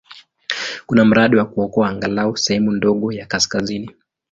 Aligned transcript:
Kuna 0.85 1.05
mradi 1.05 1.35
wa 1.35 1.45
kuokoa 1.45 1.89
angalau 1.89 2.37
sehemu 2.37 2.71
ndogo 2.71 3.11
ya 3.11 3.25
kaskazini. 3.25 3.89